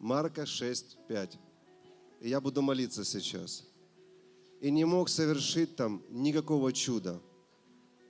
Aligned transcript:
Марка 0.00 0.46
6, 0.46 0.96
5. 1.08 1.38
И 2.22 2.28
я 2.30 2.40
буду 2.40 2.62
молиться 2.62 3.04
сейчас. 3.04 3.66
И 4.62 4.70
не 4.70 4.86
мог 4.86 5.10
совершить 5.10 5.76
там 5.76 6.02
никакого 6.08 6.72
чуда. 6.72 7.20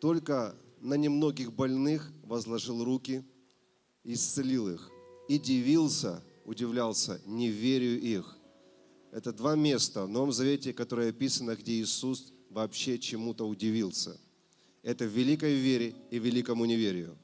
Только 0.00 0.54
на 0.80 0.94
немногих 0.94 1.52
больных 1.52 2.12
возложил 2.22 2.84
руки, 2.84 3.24
исцелил 4.04 4.68
их. 4.68 4.88
И 5.28 5.36
дивился, 5.36 6.22
удивлялся 6.44 7.20
неверию 7.26 8.00
их. 8.00 8.36
Это 9.10 9.32
два 9.32 9.56
места 9.56 10.04
в 10.04 10.08
Новом 10.08 10.30
Завете, 10.30 10.72
которые 10.72 11.10
описано, 11.10 11.56
где 11.56 11.72
Иисус 11.72 12.32
вообще 12.50 13.00
чему-то 13.00 13.48
удивился. 13.48 14.16
Это 14.84 15.06
в 15.06 15.08
великой 15.08 15.54
вере 15.56 15.96
и 16.12 16.20
великому 16.20 16.66
неверию. 16.66 17.18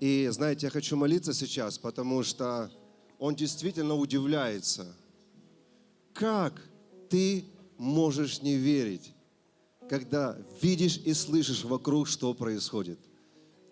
И 0.00 0.26
знаете, 0.32 0.66
я 0.66 0.70
хочу 0.70 0.96
молиться 0.96 1.34
сейчас, 1.34 1.78
потому 1.78 2.22
что 2.22 2.70
он 3.24 3.34
действительно 3.34 3.94
удивляется. 3.94 4.94
Как 6.12 6.60
ты 7.08 7.46
можешь 7.78 8.42
не 8.42 8.56
верить, 8.56 9.14
когда 9.88 10.36
видишь 10.60 11.00
и 11.06 11.14
слышишь 11.14 11.64
вокруг, 11.64 12.06
что 12.06 12.34
происходит? 12.34 12.98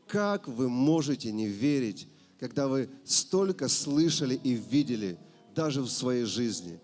Как 0.06 0.48
вы 0.48 0.70
можете 0.70 1.32
не 1.32 1.48
верить, 1.48 2.08
когда 2.40 2.66
вы 2.66 2.88
столько 3.04 3.68
слышали 3.68 4.40
и 4.42 4.54
видели 4.54 5.18
даже 5.54 5.82
в 5.82 5.90
своей 5.90 6.24
жизни? 6.24 6.80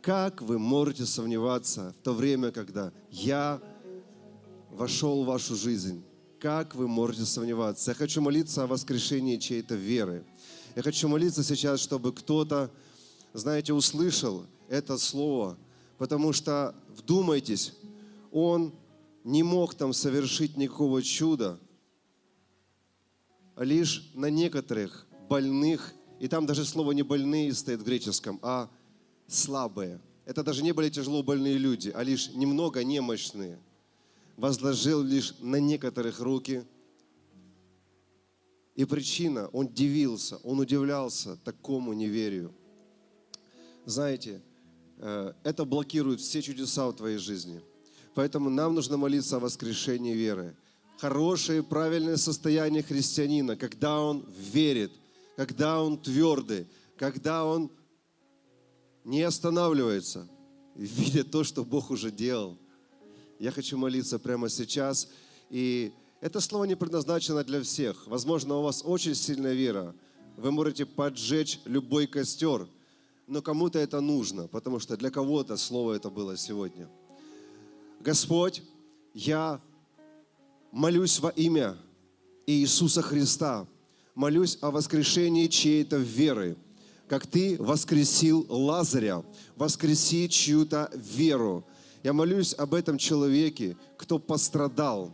Как 0.00 0.42
вы 0.42 0.60
можете 0.60 1.06
сомневаться 1.06 1.92
в 1.98 2.04
то 2.04 2.14
время, 2.14 2.52
когда 2.52 2.92
я 3.10 3.60
вошел 4.70 5.24
в 5.24 5.26
вашу 5.26 5.56
жизнь? 5.56 6.04
Как 6.38 6.76
вы 6.76 6.86
можете 6.86 7.24
сомневаться? 7.24 7.90
Я 7.90 7.94
хочу 7.96 8.20
молиться 8.20 8.62
о 8.62 8.68
воскрешении 8.68 9.38
чьей-то 9.38 9.74
веры. 9.74 10.24
Я 10.74 10.82
хочу 10.82 11.08
молиться 11.08 11.42
сейчас, 11.42 11.80
чтобы 11.80 12.12
кто-то, 12.12 12.70
знаете, 13.32 13.72
услышал 13.72 14.46
это 14.68 14.98
слово, 14.98 15.58
потому 15.98 16.32
что, 16.32 16.74
вдумайтесь, 16.96 17.74
он 18.30 18.72
не 19.24 19.42
мог 19.42 19.74
там 19.74 19.92
совершить 19.92 20.56
никакого 20.56 21.02
чуда, 21.02 21.58
а 23.54 23.64
лишь 23.64 24.10
на 24.14 24.30
некоторых 24.30 25.06
больных, 25.28 25.92
и 26.20 26.28
там 26.28 26.46
даже 26.46 26.64
слово 26.64 26.92
не 26.92 27.02
больные 27.02 27.52
стоит 27.52 27.80
в 27.80 27.84
греческом, 27.84 28.38
а 28.42 28.70
слабые. 29.26 30.00
Это 30.24 30.42
даже 30.42 30.62
не 30.62 30.72
были 30.72 30.88
тяжело 30.88 31.22
больные 31.22 31.58
люди, 31.58 31.92
а 31.94 32.02
лишь 32.02 32.30
немного 32.30 32.82
немощные– 32.82 33.58
возложил 34.36 35.02
лишь 35.02 35.34
на 35.40 35.56
некоторых 35.56 36.20
руки. 36.20 36.64
И 38.74 38.84
причина, 38.84 39.48
он 39.48 39.68
дивился, 39.68 40.38
он 40.38 40.60
удивлялся 40.60 41.36
такому 41.44 41.92
неверию. 41.92 42.54
Знаете, 43.84 44.42
э, 44.98 45.32
это 45.44 45.64
блокирует 45.64 46.20
все 46.20 46.40
чудеса 46.40 46.86
в 46.88 46.94
твоей 46.94 47.18
жизни. 47.18 47.60
Поэтому 48.14 48.48
нам 48.50 48.74
нужно 48.74 48.96
молиться 48.96 49.36
о 49.36 49.40
воскрешении 49.40 50.14
веры. 50.14 50.56
Хорошее, 50.98 51.62
правильное 51.62 52.16
состояние 52.16 52.82
христианина, 52.82 53.56
когда 53.56 54.00
он 54.00 54.24
верит, 54.52 54.92
когда 55.36 55.82
он 55.82 55.98
твердый, 55.98 56.66
когда 56.96 57.44
он 57.44 57.70
не 59.04 59.22
останавливается, 59.22 60.28
видя 60.74 61.24
то, 61.24 61.44
что 61.44 61.64
Бог 61.64 61.90
уже 61.90 62.10
делал. 62.10 62.56
Я 63.38 63.50
хочу 63.50 63.76
молиться 63.76 64.18
прямо 64.18 64.48
сейчас. 64.48 65.08
И 65.50 65.92
это 66.22 66.40
слово 66.40 66.64
не 66.64 66.76
предназначено 66.76 67.42
для 67.42 67.60
всех. 67.62 68.06
Возможно, 68.06 68.56
у 68.56 68.62
вас 68.62 68.82
очень 68.84 69.14
сильная 69.14 69.54
вера. 69.54 69.94
Вы 70.36 70.52
можете 70.52 70.86
поджечь 70.86 71.60
любой 71.64 72.06
костер. 72.06 72.66
Но 73.26 73.42
кому-то 73.42 73.78
это 73.78 74.00
нужно, 74.00 74.46
потому 74.46 74.78
что 74.78 74.96
для 74.96 75.10
кого-то 75.10 75.56
слово 75.56 75.94
это 75.94 76.10
было 76.10 76.36
сегодня. 76.36 76.88
Господь, 78.00 78.62
я 79.14 79.60
молюсь 80.70 81.18
во 81.18 81.30
имя 81.30 81.76
Иисуса 82.46 83.02
Христа. 83.02 83.66
Молюсь 84.14 84.58
о 84.60 84.70
воскрешении 84.70 85.48
чьей-то 85.48 85.96
веры. 85.96 86.56
Как 87.08 87.26
Ты 87.26 87.56
воскресил 87.58 88.46
Лазаря, 88.48 89.24
воскреси 89.56 90.28
чью-то 90.28 90.88
веру 90.94 91.64
я 92.02 92.12
молюсь 92.12 92.54
об 92.58 92.74
этом 92.74 92.98
человеке, 92.98 93.76
кто 93.96 94.18
пострадал, 94.18 95.12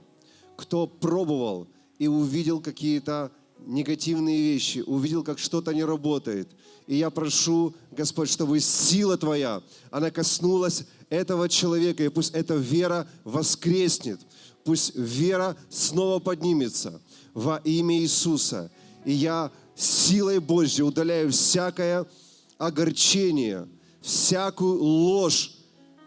кто 0.58 0.88
пробовал 0.88 1.69
и 2.00 2.08
увидел 2.08 2.60
какие-то 2.60 3.30
негативные 3.64 4.42
вещи, 4.42 4.82
увидел, 4.84 5.22
как 5.22 5.38
что-то 5.38 5.72
не 5.72 5.84
работает. 5.84 6.48
И 6.88 6.96
я 6.96 7.10
прошу, 7.10 7.74
Господь, 7.92 8.28
чтобы 8.28 8.58
сила 8.58 9.16
Твоя, 9.16 9.62
она 9.92 10.10
коснулась 10.10 10.84
этого 11.10 11.48
человека, 11.48 12.02
и 12.02 12.08
пусть 12.08 12.34
эта 12.34 12.56
вера 12.56 13.06
воскреснет, 13.22 14.20
пусть 14.64 14.96
вера 14.96 15.56
снова 15.70 16.19
поднимется 16.19 17.00
во 17.34 17.58
имя 17.58 17.96
Иисуса. 17.96 18.72
И 19.04 19.12
я 19.12 19.52
силой 19.76 20.40
Божьей 20.40 20.82
удаляю 20.82 21.30
всякое 21.30 22.04
огорчение, 22.58 23.69
всякую 24.02 24.82
ложь, 24.82 25.54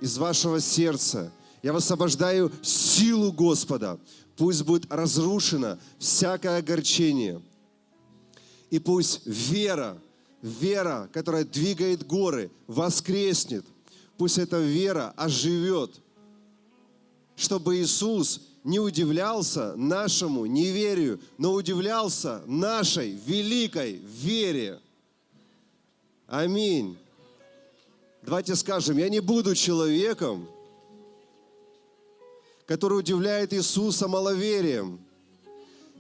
из 0.02 0.18
вашего 0.18 0.60
сердца. 0.60 1.32
Я 1.64 1.74
высвобождаю 1.74 2.52
силу 2.62 3.32
Господа. 3.32 4.00
Пусть 4.36 4.64
будет 4.64 4.92
разрушено 4.92 5.78
всякое 6.00 6.58
огорчение. 6.58 7.42
И 8.72 8.80
пусть 8.80 9.22
вера, 9.26 9.98
вера, 10.42 11.10
которая 11.14 11.44
двигает 11.44 12.08
горы, 12.08 12.50
воскреснет. 12.68 13.66
Пусть 14.18 14.38
эта 14.38 14.60
вера 14.60 15.14
оживет, 15.18 15.92
чтобы 17.36 17.78
Иисус 17.78 18.42
не 18.64 18.80
удивлялся 18.80 19.76
нашему 19.76 20.46
неверию, 20.46 21.20
но 21.38 21.54
удивлялся 21.54 22.42
нашей 22.46 23.20
великой 23.26 23.94
вере. 23.94 24.80
Аминь. 26.28 26.98
Давайте 28.24 28.56
скажем, 28.56 28.98
я 28.98 29.10
не 29.10 29.20
буду 29.20 29.56
человеком, 29.56 30.48
который 32.72 33.00
удивляет 33.00 33.52
Иисуса 33.54 34.08
маловерием. 34.08 35.02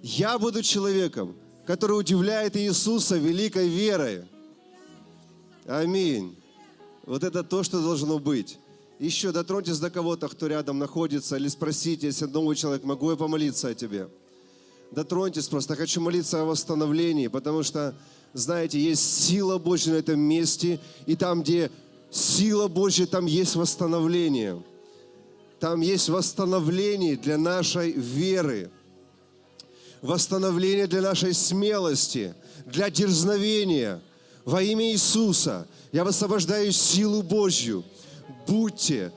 Я 0.01 0.39
буду 0.39 0.63
человеком, 0.63 1.35
который 1.65 1.99
удивляет 1.99 2.55
Иисуса 2.55 3.17
великой 3.17 3.67
верой. 3.67 4.23
Аминь. 5.65 6.33
Вот 7.05 7.25
это 7.25 7.43
то, 7.43 7.63
что 7.63 7.81
должно 7.81 8.19
быть. 8.19 8.57
Еще 8.99 9.33
дотроньтесь 9.33 9.79
до 9.79 9.89
кого-то, 9.89 10.29
кто 10.29 10.47
рядом 10.47 10.79
находится, 10.79 11.35
или 11.35 11.49
спросите, 11.49 12.07
если 12.07 12.25
новый 12.27 12.55
человек, 12.55 12.85
могу 12.85 13.11
я 13.11 13.17
помолиться 13.17 13.67
о 13.67 13.73
тебе? 13.73 14.07
Дотроньтесь 14.91 15.49
просто. 15.49 15.75
Хочу 15.75 15.99
молиться 15.99 16.41
о 16.41 16.45
восстановлении, 16.45 17.27
потому 17.27 17.63
что, 17.63 17.93
знаете, 18.31 18.79
есть 18.79 19.25
сила 19.25 19.57
Божья 19.57 19.91
на 19.91 19.97
этом 19.97 20.21
месте, 20.21 20.79
и 21.05 21.17
там, 21.17 21.43
где 21.43 21.69
Сила 22.11 22.69
Божья, 22.69 23.07
там 23.07 23.25
есть 23.25 23.57
восстановление. 23.57 24.63
Там 25.61 25.81
есть 25.81 26.09
восстановление 26.09 27.16
для 27.16 27.38
нашей 27.38 27.91
веры. 27.91 28.72
Восстановление 30.01 30.88
для 30.88 31.01
нашей 31.01 31.35
смелости, 31.35 32.33
для 32.66 32.89
дерзновения. 32.89 34.01
Во 34.44 34.63
имя 34.63 34.91
Иисуса 34.91 35.67
я 35.91 36.03
высвобождаю 36.03 36.71
силу 36.71 37.21
Божью. 37.21 37.83
Будьте 38.47 39.13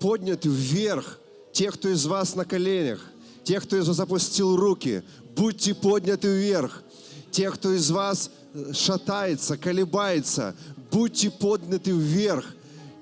подняты 0.00 0.48
вверх, 0.48 1.20
те, 1.52 1.70
кто 1.70 1.90
из 1.90 2.06
вас 2.06 2.34
на 2.34 2.44
коленях, 2.44 3.00
те, 3.44 3.60
кто 3.60 3.76
из 3.76 3.86
вас 3.86 4.00
опустил 4.00 4.56
руки, 4.56 5.04
будьте 5.36 5.76
подняты 5.76 6.26
вверх. 6.26 6.82
Те, 7.30 7.52
кто 7.52 7.72
из 7.72 7.88
вас 7.92 8.32
шатается, 8.72 9.56
колебается, 9.56 10.56
будьте 10.90 11.30
подняты 11.30 11.92
вверх. 11.92 12.52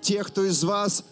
Те, 0.03 0.23
кто 0.25 0.45
из 0.45 0.63
вас, 0.63 1.05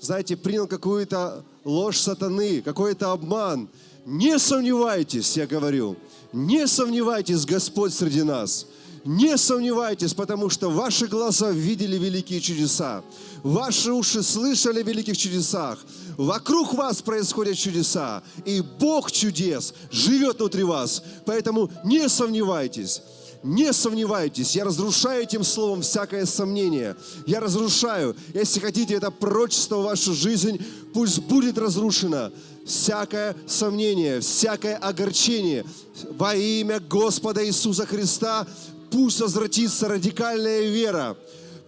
знаете, 0.00 0.36
принял 0.36 0.66
какую-то 0.66 1.44
ложь 1.64 1.98
сатаны, 1.98 2.62
какой-то 2.62 3.12
обман, 3.12 3.68
не 4.06 4.38
сомневайтесь, 4.38 5.36
я 5.36 5.46
говорю, 5.46 5.96
не 6.32 6.66
сомневайтесь, 6.66 7.44
Господь 7.44 7.92
среди 7.92 8.22
нас. 8.22 8.66
Не 9.04 9.38
сомневайтесь, 9.38 10.12
потому 10.12 10.50
что 10.50 10.68
ваши 10.68 11.06
глаза 11.06 11.50
видели 11.50 11.96
великие 11.96 12.40
чудеса. 12.40 13.02
Ваши 13.42 13.92
уши 13.92 14.22
слышали 14.22 14.80
о 14.80 14.82
великих 14.82 15.16
чудесах. 15.16 15.78
Вокруг 16.18 16.74
вас 16.74 17.00
происходят 17.00 17.56
чудеса. 17.56 18.22
И 18.44 18.60
Бог 18.60 19.10
чудес 19.10 19.72
живет 19.90 20.38
внутри 20.38 20.64
вас. 20.64 21.02
Поэтому 21.24 21.70
не 21.82 22.10
сомневайтесь. 22.10 23.00
Не 23.42 23.72
сомневайтесь, 23.72 24.54
я 24.54 24.64
разрушаю 24.64 25.22
этим 25.22 25.44
словом 25.44 25.80
всякое 25.80 26.26
сомнение. 26.26 26.94
Я 27.26 27.40
разрушаю. 27.40 28.14
Если 28.34 28.60
хотите 28.60 28.94
это 28.94 29.10
пророчество 29.10 29.76
в 29.76 29.84
вашу 29.84 30.12
жизнь, 30.12 30.62
пусть 30.92 31.20
будет 31.20 31.56
разрушено 31.56 32.30
всякое 32.66 33.34
сомнение, 33.46 34.20
всякое 34.20 34.76
огорчение. 34.76 35.64
Во 36.10 36.34
имя 36.34 36.80
Господа 36.80 37.46
Иисуса 37.46 37.86
Христа 37.86 38.46
пусть 38.90 39.20
возвратится 39.20 39.88
радикальная 39.88 40.68
вера, 40.68 41.16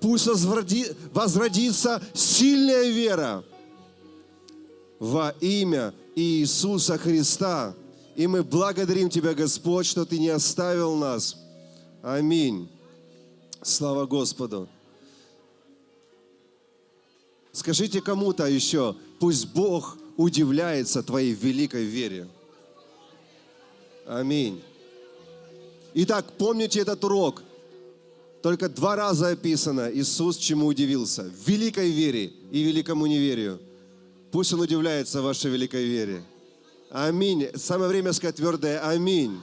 пусть 0.00 0.26
возродится 0.26 2.02
сильная 2.12 2.90
вера 2.90 3.44
во 4.98 5.30
имя 5.40 5.94
Иисуса 6.14 6.98
Христа. 6.98 7.74
И 8.14 8.26
мы 8.26 8.42
благодарим 8.42 9.08
Тебя, 9.08 9.32
Господь, 9.32 9.86
что 9.86 10.04
Ты 10.04 10.18
не 10.18 10.28
оставил 10.28 10.96
нас. 10.96 11.36
Аминь. 12.02 12.68
Слава 13.62 14.06
Господу. 14.06 14.68
Скажите 17.52 18.00
кому-то 18.00 18.46
еще, 18.46 18.96
пусть 19.20 19.46
Бог 19.52 19.96
удивляется 20.16 21.02
твоей 21.04 21.32
великой 21.32 21.84
вере. 21.84 22.26
Аминь. 24.04 24.60
Итак, 25.94 26.26
помните 26.38 26.80
этот 26.80 27.04
урок. 27.04 27.42
Только 28.42 28.68
два 28.68 28.96
раза 28.96 29.28
описано 29.28 29.88
Иисус 29.92 30.38
чему 30.38 30.66
удивился. 30.66 31.30
Великой 31.46 31.90
вере 31.90 32.32
и 32.50 32.64
великому 32.64 33.06
неверию. 33.06 33.60
Пусть 34.32 34.52
Он 34.52 34.60
удивляется 34.60 35.22
вашей 35.22 35.52
великой 35.52 35.84
вере. 35.84 36.24
Аминь. 36.90 37.48
Самое 37.54 37.88
время 37.88 38.12
сказать 38.12 38.36
твердое 38.36 38.80
Аминь. 38.80 39.38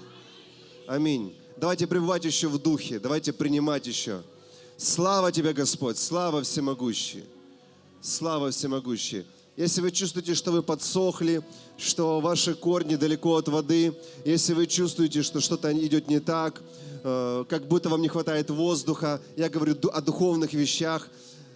Аминь. 0.87 1.33
Давайте 1.59 1.87
пребывать 1.87 2.23
еще 2.23 2.47
в 2.47 2.57
духе. 2.57 2.99
Давайте 2.99 3.33
принимать 3.33 3.85
еще. 3.85 4.21
Слава 4.77 5.29
Тебе, 5.29 5.51
Господь. 5.51 5.97
Слава 5.97 6.41
всемогущий. 6.41 7.25
Слава 8.01 8.51
всемогущий. 8.51 9.25
Если 9.57 9.81
вы 9.81 9.91
чувствуете, 9.91 10.35
что 10.35 10.53
вы 10.53 10.63
подсохли, 10.63 11.41
что 11.77 12.21
ваши 12.21 12.55
корни 12.55 12.95
далеко 12.95 13.35
от 13.35 13.49
воды, 13.49 13.93
если 14.23 14.53
вы 14.53 14.67
чувствуете, 14.67 15.21
что 15.21 15.41
что-то 15.41 15.73
идет 15.73 16.07
не 16.07 16.21
так, 16.21 16.61
э, 17.03 17.43
как 17.49 17.67
будто 17.67 17.89
вам 17.89 18.01
не 18.01 18.07
хватает 18.07 18.49
воздуха, 18.49 19.19
я 19.35 19.49
говорю 19.49 19.75
о 19.91 19.99
духовных 19.99 20.53
вещах, 20.53 21.09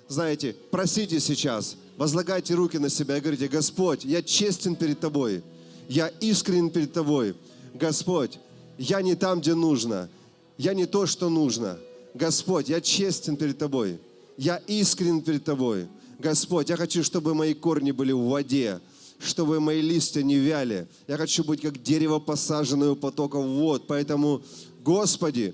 знаете, 0.10 0.54
просите 0.70 1.22
сейчас, 1.22 1.78
возлагайте 1.96 2.56
руки 2.56 2.78
на 2.78 2.90
себя 2.90 3.16
и 3.16 3.22
говорите, 3.22 3.48
Господь, 3.48 4.04
я 4.04 4.22
честен 4.22 4.76
перед 4.76 5.00
Тобой, 5.00 5.44
я 5.88 6.10
искренен 6.20 6.72
перед 6.72 6.92
Тобой. 6.92 7.36
Господь, 7.74 8.38
я 8.78 9.02
не 9.02 9.16
там, 9.16 9.42
где 9.42 9.56
нужно, 9.56 10.10
я 10.58 10.74
не 10.74 10.86
то, 10.86 11.06
что 11.06 11.30
нужно. 11.30 11.78
Господь, 12.14 12.70
я 12.70 12.82
честен 12.82 13.38
перед 13.38 13.58
Тобой, 13.58 14.00
я 14.38 14.58
искренен 14.68 15.22
перед 15.22 15.44
Тобой. 15.44 15.88
Господь, 16.20 16.70
я 16.70 16.78
хочу, 16.78 17.04
чтобы 17.04 17.34
мои 17.34 17.54
корни 17.54 17.92
были 17.92 18.12
в 18.12 18.26
воде, 18.26 18.80
чтобы 19.20 19.60
мои 19.60 19.82
листья 19.82 20.22
не 20.22 20.36
вяли. 20.36 20.88
Я 21.08 21.18
хочу 21.18 21.44
быть 21.44 21.62
как 21.62 21.82
дерево, 21.82 22.20
посаженное 22.20 22.92
у 22.92 22.96
потоков 22.96 23.46
вод. 23.46 23.88
Поэтому, 23.88 24.42
Господи, 24.84 25.54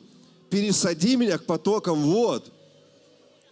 пересади 0.50 1.15
меня 1.15 1.38
к 1.38 1.45
потокам 1.45 2.01
вод 2.01 2.51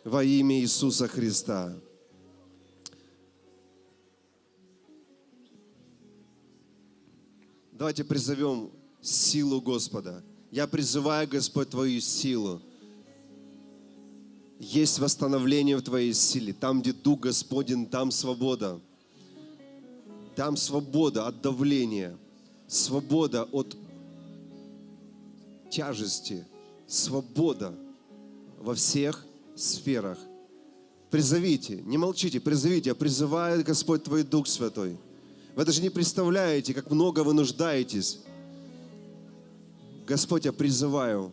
во 0.04 0.24
имя 0.24 0.60
Иисуса 0.60 1.08
Христа. 1.08 1.74
Давайте 7.72 8.04
призовем 8.04 8.72
силу 9.02 9.62
Господа. 9.62 10.24
Я 10.52 10.68
призываю, 10.68 11.28
Господь, 11.28 11.70
Твою 11.70 12.00
силу 12.02 12.62
есть 14.60 15.00
восстановление 15.00 15.78
в 15.78 15.82
твоей 15.82 16.14
силе. 16.14 16.54
Там, 16.54 16.82
где 16.82 16.94
Дух 16.94 17.22
Господень, 17.22 17.86
там 17.86 18.12
свобода. 18.12 18.80
Там 20.36 20.56
свобода 20.56 21.28
от 21.28 21.42
давления, 21.42 22.16
свобода 22.68 23.44
от 23.52 23.76
тяжести, 25.70 26.46
свобода 26.88 27.74
во 28.60 28.76
всех 28.76 29.26
сферах. 29.56 30.20
Призовите, 31.10 31.82
не 31.86 31.98
молчите, 31.98 32.40
призовите, 32.40 32.92
а 32.92 32.96
призывает 32.96 33.66
Господь 33.66 34.04
твой 34.04 34.24
Дух 34.24 34.48
Святой. 34.48 34.98
Вы 35.56 35.66
даже 35.66 35.82
не 35.82 35.90
представляете, 35.90 36.74
как 36.74 36.92
много 36.92 37.22
вы 37.22 37.34
нуждаетесь. 37.34 38.20
Господь, 40.08 40.46
я 40.46 40.54
призываю, 40.54 41.32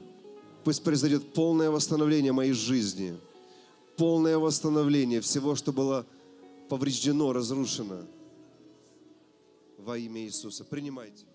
Пусть 0.64 0.82
произойдет 0.82 1.34
полное 1.34 1.70
восстановление 1.70 2.32
моей 2.32 2.54
жизни, 2.54 3.18
полное 3.98 4.38
восстановление 4.38 5.20
всего, 5.20 5.54
что 5.54 5.72
было 5.72 6.06
повреждено, 6.70 7.34
разрушено 7.34 8.06
во 9.76 9.98
имя 9.98 10.22
Иисуса. 10.22 10.64
Принимайте. 10.64 11.26